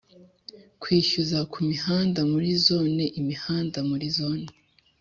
Kwishyuza 0.81 1.39
ku 1.51 1.57
mihanda 1.69 2.19
muri 2.31 2.49
zone 2.65 3.03
i 3.07 3.11
n 3.17 3.17
imihanda 3.21 3.77
muri 3.89 4.07
zone 4.17 4.47